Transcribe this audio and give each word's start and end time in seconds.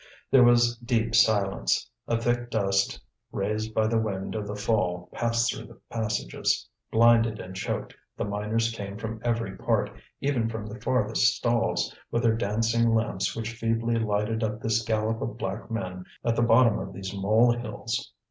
There 0.31 0.43
was 0.43 0.77
deep 0.77 1.13
silence. 1.13 1.87
A 2.07 2.17
thick 2.19 2.49
dust 2.49 2.99
raised 3.31 3.75
by 3.75 3.85
the 3.85 3.99
wind 3.99 4.33
of 4.33 4.47
the 4.47 4.55
fall 4.55 5.09
passed 5.13 5.53
through 5.53 5.67
the 5.67 5.79
passages. 5.91 6.67
Blinded 6.91 7.39
and 7.39 7.55
choked, 7.55 7.93
the 8.17 8.23
miners 8.25 8.71
came 8.71 8.97
from 8.97 9.21
every 9.23 9.55
part, 9.55 9.91
even 10.19 10.49
from 10.49 10.65
the 10.65 10.81
farthest 10.81 11.35
stalls, 11.35 11.95
with 12.09 12.23
their 12.23 12.33
dancing 12.35 12.95
lamps 12.95 13.35
which 13.35 13.53
feebly 13.53 13.99
lighted 13.99 14.43
up 14.43 14.59
this 14.59 14.81
gallop 14.83 15.21
of 15.21 15.37
black 15.37 15.69
men 15.69 16.05
at 16.25 16.35
the 16.35 16.41
bottom 16.41 16.79
of 16.79 16.93
these 16.93 17.13
molehills. 17.15 18.11